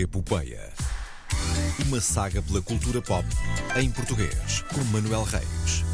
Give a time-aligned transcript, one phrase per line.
[0.00, 0.72] Epopeia.
[1.86, 3.26] Uma saga pela cultura pop
[3.76, 5.84] em português, com Manuel Reis.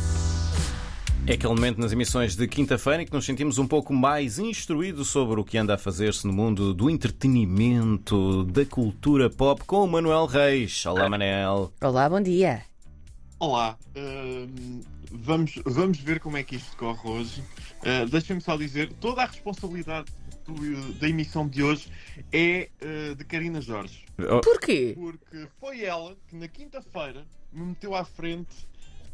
[1.26, 5.08] É aquele momento nas emissões de quinta-feira em que nos sentimos um pouco mais instruídos
[5.08, 9.86] sobre o que anda a fazer-se no mundo do entretenimento, da cultura pop, com o
[9.86, 10.84] Manuel Reis.
[10.84, 11.72] Olá, Manel.
[11.80, 12.62] Olá, bom dia.
[13.38, 17.42] Olá, hum, vamos, vamos ver como é que isto corre hoje.
[17.80, 20.12] Uh, Deixem-me só dizer, toda a responsabilidade
[20.46, 21.88] do- da emissão de hoje
[22.32, 24.04] é uh, de Karina Jorge.
[24.42, 24.92] Porquê?
[24.96, 28.54] Porque foi ela que na quinta-feira me meteu à frente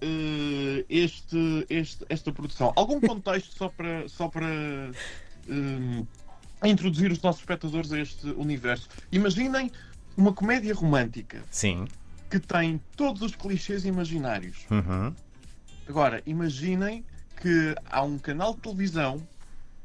[0.02, 2.72] uh, este, este- esta produção.
[2.76, 4.46] Algum contexto só para, só para
[5.48, 6.06] hum,
[6.64, 8.88] introduzir os nossos espectadores a este universo.
[9.10, 9.70] Imaginem
[10.16, 11.86] uma comédia romântica Sim.
[12.30, 14.66] que tem todos os clichês imaginários.
[14.70, 15.14] Uhum.
[15.88, 17.04] Agora, imaginem
[17.40, 19.26] que há um canal de televisão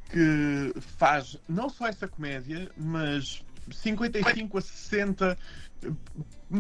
[0.10, 5.38] que faz não só essa comédia, mas 55 a 60
[5.84, 5.92] eh,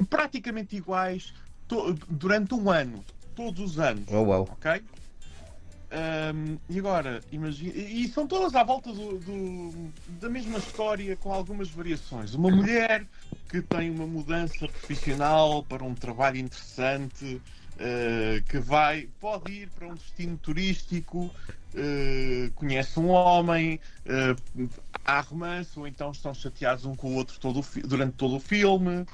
[0.09, 1.33] praticamente iguais
[2.09, 3.03] durante um ano,
[3.35, 4.07] todos os anos.
[4.11, 4.43] Oh, wow.
[4.43, 4.83] Ok?
[5.91, 7.73] Ahm, e agora, imagina.
[7.75, 12.33] E são todas à volta do, do- da mesma história, com algumas variações.
[12.33, 13.07] Uma mulher
[13.47, 17.41] que tem uma mudança profissional para um trabalho interessante,
[17.79, 21.29] eh, que vai, pode ir para um destino turístico,
[21.77, 24.35] eh, conhece um homem, eh,
[25.03, 28.39] há romance, ou então estão chateados um com o outro todo o durante todo o
[28.39, 29.05] filme,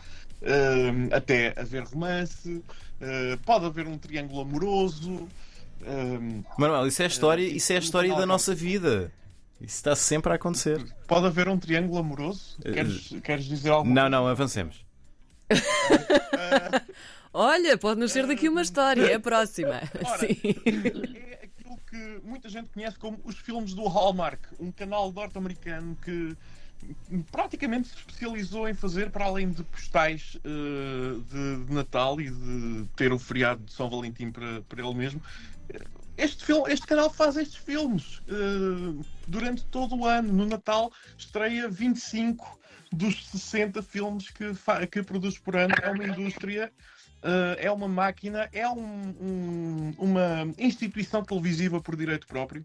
[0.44, 2.64] eh, até haver romance,
[3.46, 5.28] pode haver um triângulo amoroso.
[6.56, 9.12] Manuel, isso é a história, isso é a história da nossa vida.
[9.60, 10.84] Isso está sempre a acontecer.
[11.08, 12.58] Pode haver um triângulo amoroso?
[12.62, 13.90] Queres, queres dizer algo?
[13.90, 14.86] Não, não, avancemos.
[17.34, 19.82] Olha, pode nascer daqui uma história, é a próxima.
[20.06, 20.18] Ora.
[20.20, 20.38] Sim.
[21.16, 26.36] É aquilo que muita gente conhece como os filmes do Hallmark, um canal norte-americano que
[27.32, 32.88] praticamente se especializou em fazer, para além de postais eh, de, de Natal e de
[32.96, 35.22] ter o feriado de São Valentim para, para ele mesmo,
[35.70, 35.80] eh,
[36.18, 40.32] este, filme, este canal faz estes filmes eh, durante todo o ano.
[40.34, 42.60] No Natal estreia 25
[42.92, 44.52] dos 60 filmes que,
[44.92, 45.74] que produz por ano.
[45.82, 46.72] É uma indústria
[47.24, 52.64] Uh, é uma máquina, é um- um- uma instituição televisiva por direito próprio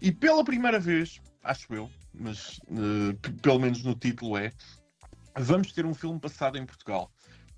[0.00, 4.50] e pela primeira vez, acho eu, mas uh, pelo menos no título é,
[5.38, 7.08] vamos ter um filme passado em Portugal.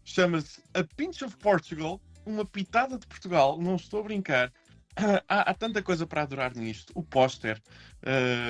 [0.04, 4.52] Chama-se A Pinch of Portugal, uma pitada de Portugal, não estou a brincar.
[5.28, 6.90] Há, há tanta coisa para adorar nisto.
[6.94, 7.60] O póster,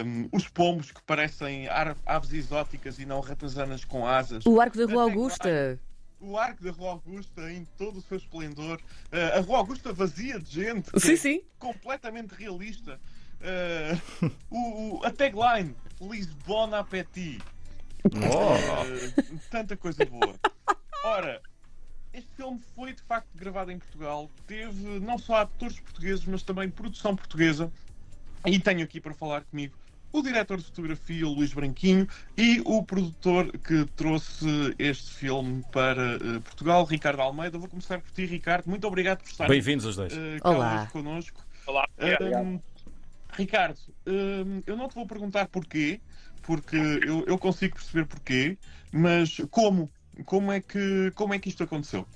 [0.04, 4.76] um, os pombos que parecem ar- aves exóticas e não ratazanas com asas O Arco
[4.76, 5.80] da Rua Augusta.
[6.21, 8.81] O arco da Rua Augusta em todo o seu esplendor,
[9.12, 11.43] Uh, a Rua Augusta vazia de gente, Sim, é sim.
[11.59, 13.00] completamente realista.
[13.41, 17.41] Uh, o, o- a tagline Lisbona Petit.
[18.06, 20.34] Uh, tanta coisa boa.
[21.04, 21.41] Ora,
[22.12, 26.69] este filme foi de facto gravado em Portugal, teve não só atores portugueses, mas também
[26.71, 27.71] produção portuguesa.
[28.44, 29.75] E tenho aqui para falar comigo
[30.19, 32.06] o diretor de fotografia, Luís Branquinho,
[32.37, 34.47] e o produtor que trouxe
[34.78, 37.59] este filme para eh, Portugal, Ricardo Almeida.
[37.59, 38.69] Vou começar por ti, Ricardo.
[38.69, 40.15] Muito obrigado por estar Bem-vindos os dois.
[40.43, 40.82] cá Olá.
[40.82, 41.44] hoje connosco.
[41.66, 42.60] Olá, Hum,
[43.32, 46.00] Ricardo, hum, eu não te vou perguntar porquê,
[46.43, 48.56] porque eu, eu consigo perceber porquê,
[48.93, 49.91] mas como?
[50.25, 52.06] Como é que, como é que isto aconteceu?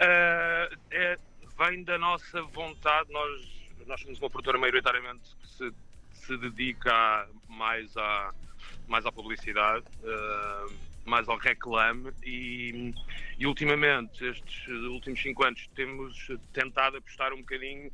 [0.00, 1.18] Ah, é-
[1.58, 3.12] vem da nossa vontade.
[3.12, 3.40] Nós,
[3.86, 5.72] nós somos uma produtora maioritariamente que se,
[6.14, 8.32] se dedica mais, à,
[8.88, 10.66] mais à publicidade, ah,
[11.04, 12.94] mais ao reclame e,
[13.38, 17.90] e ultimamente, estes últimos cinco anos, temos tentado apostar um bocadinho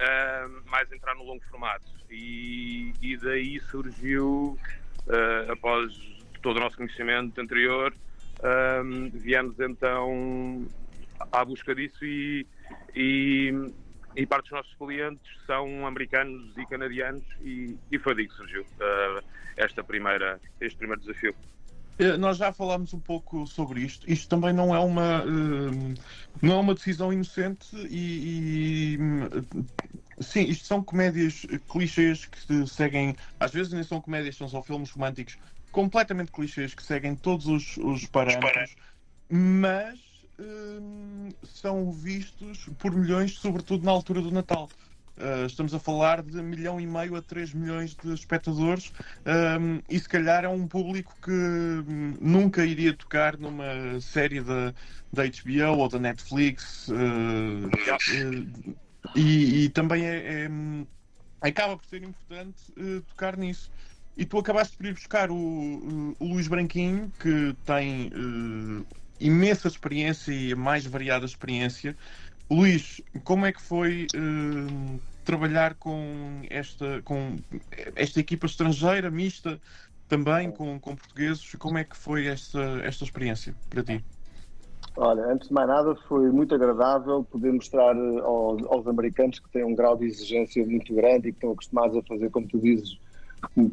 [0.00, 1.84] ah, mais entrar no longo formato.
[2.10, 4.58] E, e daí surgiu,
[5.08, 5.92] ah, após
[6.42, 7.92] todo o nosso conhecimento anterior,
[9.14, 10.66] viemos então
[11.32, 12.46] à busca disso e,
[12.94, 13.52] e,
[14.16, 18.64] e parte dos nossos clientes são americanos e canadianos e, e foi daí que surgiu
[18.80, 19.22] ah,
[19.56, 21.34] esta primeira, este primeiro desafio.
[21.98, 24.10] Eh, Nós já falámos um pouco sobre isto.
[24.10, 25.94] Isto também não é uma, hum,
[26.42, 33.14] não é uma decisão inocente e, e, sim, isto são comédias clichês que se seguem,
[33.38, 35.38] às vezes nem são comédias, são só filmes românticos
[35.70, 38.76] completamente clichês que seguem todos os, os parâmetros,
[39.28, 40.05] mas
[40.38, 44.68] hum, são vistos por milhões, sobretudo na altura do Natal.
[45.16, 48.92] Uh, estamos a falar de milhão e meio a 3 milhões de espectadores
[49.24, 54.74] um, e se calhar é um público que hum, nunca iria tocar numa série da,
[55.10, 58.76] da HBO ou da Netflix uh, uh,
[59.14, 60.86] e, e também é, é, hum,
[61.40, 63.70] acaba por ser importante uh, tocar nisso.
[64.18, 68.86] e tu acabaste por ir buscar o, o, Luís Branquinho, que tem uh,
[69.20, 71.96] imensa experiência e a mais variada experiência.
[72.50, 77.36] Luís, como é que foi uh, trabalhar com esta, com
[77.94, 79.60] esta equipa estrangeira, mista,
[80.08, 81.54] também com, com portugueses?
[81.56, 84.04] Como é que foi esta, esta experiência para ti?
[84.96, 89.48] Olha, antes de mais nada, foi muito agradável poder mostrar eh, aos, aos, americanos que
[89.50, 92.58] têm um grau de exigência muito grande e que estão acostumados a fazer, como tu
[92.58, 92.98] dizes,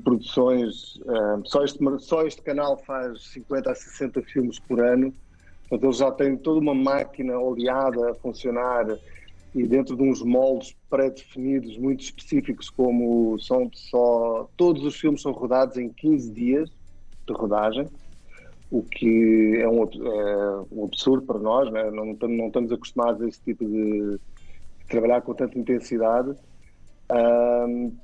[0.04, 0.98] produções.
[0.98, 5.14] Uh, só, este, só este canal faz 50 a 60 filmes por ano,
[5.70, 8.86] portanto, eles já têm toda uma máquina oleada a funcionar
[9.56, 14.50] e dentro de uns moldes pré-definidos muito específicos, como são só.
[14.58, 16.70] Todos os filmes são rodados em 15 dias
[17.28, 17.88] de rodagem
[18.74, 21.92] o que é um, é um absurdo para nós, né?
[21.92, 24.20] não, não, estamos acostumados a esse tipo de, de
[24.90, 26.36] trabalhar com tanta intensidade.
[27.12, 27.96] Um,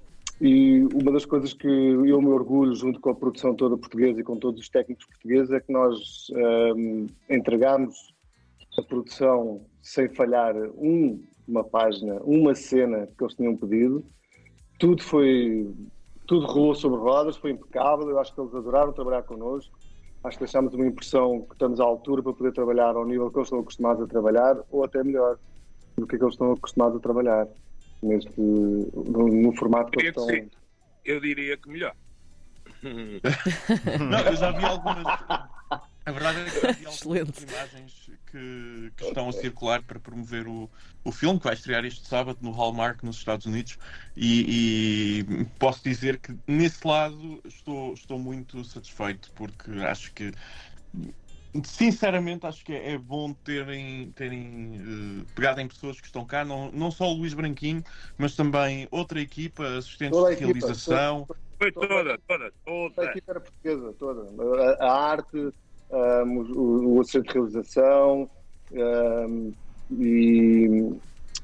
[0.41, 4.23] e uma das coisas que eu me orgulho, junto com a produção toda portuguesa e
[4.23, 6.27] com todos os técnicos portugueses, é que nós
[6.75, 8.13] um, entregámos
[8.77, 14.03] a produção sem falhar um, uma página, uma cena que eles tinham pedido.
[14.79, 15.69] Tudo foi,
[16.25, 18.09] tudo rolou sobre rodas, foi impecável.
[18.09, 19.77] Eu acho que eles adoraram trabalhar connosco
[20.23, 23.37] acho que deixámos uma impressão que estamos à altura para poder trabalhar ao nível que
[23.37, 25.37] eles estão acostumados a trabalhar, ou até melhor
[25.97, 27.47] do que, é que eles estão acostumados a trabalhar
[28.01, 30.27] neste, no, no formato que eles estão.
[30.27, 30.49] Sim.
[31.05, 31.95] Eu diria que melhor.
[32.83, 35.05] Não, eu já vi algumas.
[36.05, 40.47] A verdade é que já vi algumas imagens que, que, estão a circular para promover
[40.47, 40.69] o,
[41.03, 43.77] o filme, que vai estrear este sábado no Hallmark nos Estados Unidos.
[44.15, 50.31] E, e, posso dizer que nesse lado estou, estou muito satisfeito, porque acho que.
[51.63, 56.45] Sinceramente, acho que é, é bom terem, terem uh, pegado em pessoas que estão cá,
[56.45, 57.83] não, não só o Luís Branquinho,
[58.17, 61.25] mas também outra equipa, assistentes toda de realização.
[61.57, 63.01] Foi toda, toda, toda.
[63.01, 64.21] A equipa era portuguesa, toda.
[64.79, 65.53] A, a arte,
[65.89, 68.29] um, o, o assistente de realização
[68.71, 69.53] um,
[69.91, 70.93] e,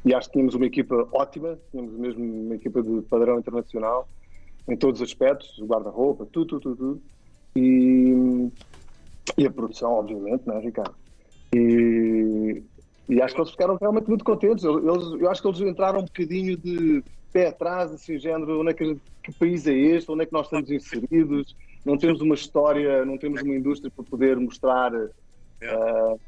[0.05, 4.07] e, acho que tínhamos uma equipa ótima, tínhamos mesmo uma equipa de padrão internacional
[4.67, 7.01] em todos os aspectos, o guarda-roupa, tudo, tudo, tudo.
[7.55, 8.51] E,
[9.37, 10.95] e a produção, obviamente, não é, Ricardo?
[11.53, 12.63] E,
[13.09, 14.63] e acho que eles ficaram realmente muito contentes.
[14.63, 18.73] Eles, eu acho que eles entraram um bocadinho de pé atrás, assim, género, onde é
[18.73, 23.05] que, que país é este, onde é que nós estamos inseridos, não temos uma história,
[23.05, 26.19] não temos uma indústria para poder mostrar uh,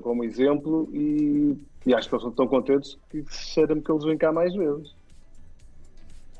[0.00, 4.16] como exemplo e, e, acho que eles estão tão contentes que cheira-me que eles vêm
[4.16, 4.94] cá mais vezes.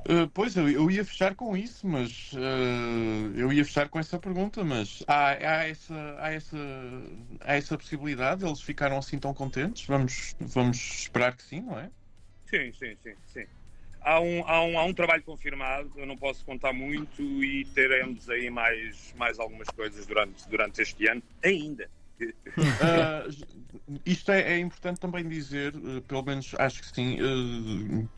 [0.08, 4.19] Uh, pois, eu, eu, ia fechar com isso, mas uh, eu ia fechar com essa
[4.19, 6.56] pergunta, mas há, há, essa, há, essa,
[7.40, 8.44] há essa possibilidade?
[8.44, 9.87] Eles ficaram assim tão contentes?
[9.87, 11.90] Vamos, vamos esperar que sim, não é?
[12.46, 13.46] Sim, sim, sim, sim
[14.08, 18.28] há um, há, um, há um trabalho confirmado, eu não posso contar muito e teremos
[18.31, 21.88] aí mais, mais algumas coisas durante, durante este ano, ainda.
[22.20, 27.19] Uh, isto é, é, importante também dizer, uh, pelo menos acho que sim.
[27.20, 28.09] Uh,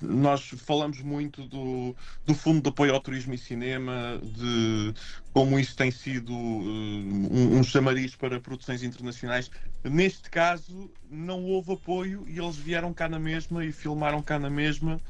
[0.00, 4.94] nós falamos muito do, do Fundo de Apoio ao Turismo e Cinema, de
[5.32, 9.50] como isso tem sido um, um chamariz para produções internacionais.
[9.82, 14.48] Neste caso, não houve apoio e eles vieram cá na mesma e filmaram cá na
[14.48, 15.00] mesma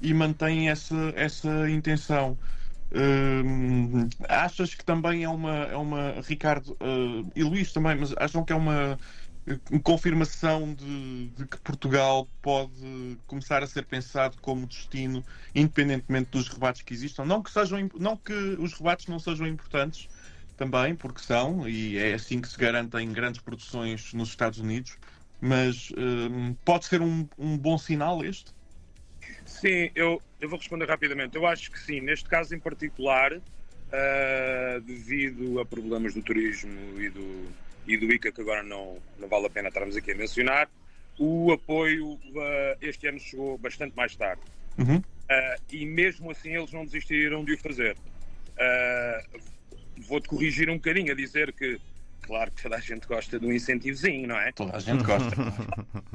[0.00, 2.38] e mantêm essa, essa intenção.
[2.92, 8.44] Uh, achas que também é uma, é uma Ricardo uh, e Luís também, mas acham
[8.44, 8.98] que é uma
[9.82, 15.24] confirmação de, de, que Portugal pode começar a ser pensado como destino,
[15.54, 17.24] independentemente dos rebates que existam?
[17.24, 20.08] Não que, sejam, não que os rebates não sejam importantes
[20.56, 24.96] também, porque são, e é assim que se garantem grandes produções nos Estados Unidos,
[25.40, 28.52] mas uh, pode ser um, um bom sinal este?
[29.44, 31.36] Sim, eu, eu vou responder rapidamente.
[31.36, 32.00] Eu acho que sim.
[32.00, 37.48] Neste caso em particular, uh, devido a problemas do turismo e do,
[37.86, 40.68] e do ICA, que agora não, não vale a pena estarmos aqui a mencionar,
[41.18, 44.42] o apoio uh, este ano chegou bastante mais tarde.
[44.78, 44.96] Uhum.
[44.96, 47.96] Uh, e mesmo assim eles não desistiram de o fazer.
[50.08, 51.80] Vou-te corrigir um bocadinho a dizer que,
[52.22, 54.52] claro que toda a gente gosta de um incentivozinho, não é?
[54.52, 55.36] Toda a gente gosta.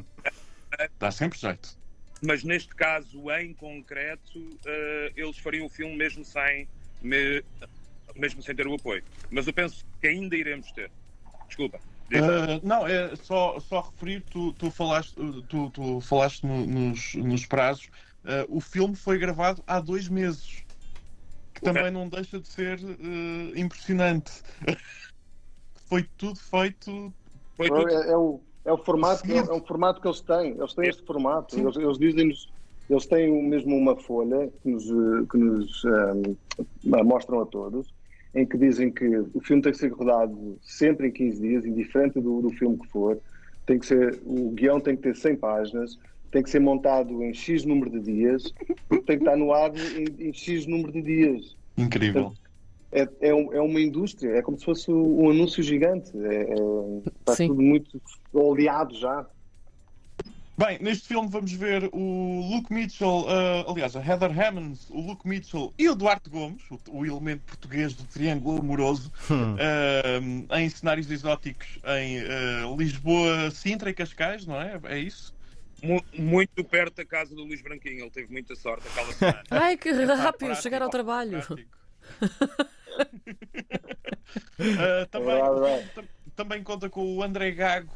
[0.99, 1.77] Dá sempre jeito
[2.21, 6.67] mas neste caso em concreto uh, eles fariam o filme mesmo sem
[7.01, 7.43] me,
[8.15, 9.03] mesmo sem ter o apoio.
[9.29, 10.91] Mas eu penso que ainda iremos ter.
[11.47, 11.79] Desculpa
[12.15, 15.15] uh, não é só só referir tu, tu falaste
[15.47, 17.89] tu, tu falaste no, nos, nos prazos.
[18.23, 20.63] Uh, o filme foi gravado há dois meses
[21.53, 21.73] que okay.
[21.73, 22.79] também não deixa de ser
[23.55, 24.31] impressionante.
[25.87, 27.13] Foi tudo feito
[27.55, 27.89] foi tudo...
[27.89, 30.51] É, é o é o formato, é, é, um formato que eles têm.
[30.51, 31.57] Eles têm este formato.
[31.57, 32.51] Eles, eles dizem-nos
[32.89, 37.87] Eles têm mesmo uma folha que nos, eh, que nos um, mostram a todos,
[38.35, 42.19] em que dizem que o filme tem que ser rodado sempre em 15 dias, indiferente
[42.19, 43.17] do, do filme que for.
[43.65, 45.97] Tem que ser, o guião tem que ter 100 páginas,
[46.29, 48.53] tem que ser montado em X número de dias,
[48.89, 51.55] porque tem que estar no ar em, em X número de dias.
[51.77, 52.33] Incrível.
[52.91, 56.11] É, é, é, uma indústria, é como se fosse um anúncio gigante.
[56.17, 56.55] É, é,
[57.19, 57.47] está Sim.
[57.49, 58.01] tudo muito
[58.33, 59.25] oleado já.
[60.57, 65.27] Bem, neste filme vamos ver o Luke Mitchell, uh, aliás, a Heather Hammond, o Luke
[65.27, 69.53] Mitchell e o Duarte Gomes, o, o elemento português do Triângulo Amoroso, hum.
[69.53, 74.79] uh, em cenários exóticos em uh, Lisboa, Sintra e Cascais, não é?
[74.85, 75.31] É isso?
[76.17, 79.43] Muito perto da casa do Luís Branquinho, ele teve muita sorte aquela semana.
[79.51, 81.37] Ai, que rápido, chegar ao trabalho.
[85.11, 85.41] também,
[86.35, 87.93] também conta com o André Gago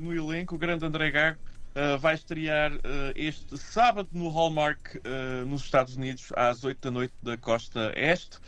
[0.00, 1.38] no elenco, o grande André Gago.
[1.70, 2.80] Uh, vai estrear uh,
[3.14, 8.38] este sábado no Hallmark uh, nos Estados Unidos às 8 da noite da costa este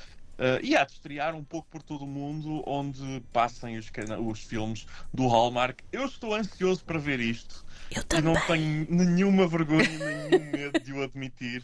[0.61, 3.89] e há de estrear um pouco por todo o mundo onde passem os,
[4.27, 5.79] os filmes do Hallmark.
[5.93, 10.93] Eu estou ansioso para ver isto Eu e não tenho nenhuma vergonha, nenhum medo de
[10.93, 11.63] o admitir.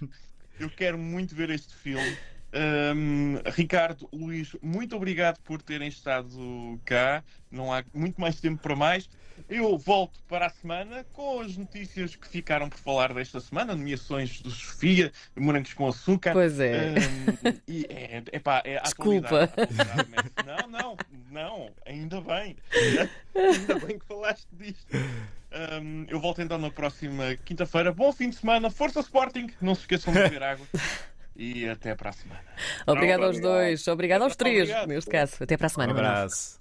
[0.60, 2.16] Eu quero muito ver este filme.
[2.50, 7.22] Um, Ricardo, Luís, muito obrigado por terem estado cá.
[7.50, 9.08] Não há muito mais tempo para mais.
[9.48, 14.40] Eu volto para a semana com as notícias que ficaram por falar desta semana, nomeações
[14.40, 16.32] do Sofia, morangos com açúcar.
[16.32, 16.94] Pois é.
[16.94, 19.50] Um, e é, é, pá, é Desculpa.
[20.44, 20.96] Não, não,
[21.30, 22.56] não, ainda bem.
[23.34, 24.86] Ainda bem que falaste disto.
[25.80, 27.92] Um, eu volto então na próxima quinta-feira.
[27.92, 29.48] Bom fim de semana, Força Sporting.
[29.60, 30.66] Não se esqueçam de beber água.
[31.38, 32.44] E até para a semana.
[32.84, 34.88] Obrigado aos dois, obrigado aos três, obrigado.
[34.88, 35.36] neste caso.
[35.40, 35.92] Até para a semana.
[35.92, 36.58] Um abraço.